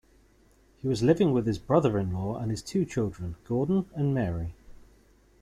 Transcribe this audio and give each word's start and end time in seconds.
He 0.77 0.87
was 0.87 1.03
living 1.03 1.31
with 1.31 1.45
his 1.45 1.59
brother-in-law 1.59 2.39
and 2.39 2.49
his 2.49 2.63
two 2.63 2.85
children, 2.85 3.35
Gordon 3.45 3.85
and 3.93 4.15
Mary. 4.15 4.55